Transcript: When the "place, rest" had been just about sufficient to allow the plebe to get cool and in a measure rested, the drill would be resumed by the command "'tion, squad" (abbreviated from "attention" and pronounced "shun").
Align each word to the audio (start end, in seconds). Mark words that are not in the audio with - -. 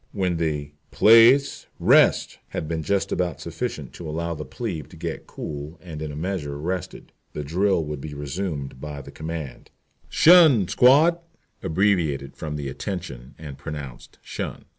When 0.13 0.37
the 0.37 0.71
"place, 0.89 1.67
rest" 1.77 2.39
had 2.47 2.67
been 2.67 2.81
just 2.81 3.11
about 3.11 3.39
sufficient 3.39 3.93
to 3.93 4.09
allow 4.09 4.33
the 4.33 4.43
plebe 4.43 4.87
to 4.89 4.95
get 4.97 5.27
cool 5.27 5.79
and 5.79 6.01
in 6.01 6.11
a 6.11 6.15
measure 6.15 6.57
rested, 6.57 7.11
the 7.33 7.43
drill 7.43 7.85
would 7.85 8.01
be 8.01 8.15
resumed 8.15 8.81
by 8.81 9.03
the 9.03 9.11
command 9.11 9.69
"'tion, 10.09 10.67
squad" 10.69 11.19
(abbreviated 11.61 12.35
from 12.35 12.57
"attention" 12.57 13.35
and 13.37 13.59
pronounced 13.59 14.17
"shun"). 14.23 14.65